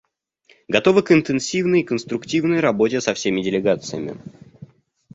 [0.67, 4.15] Готовы к интенсивной и конструктивной работе со всеми делегациями.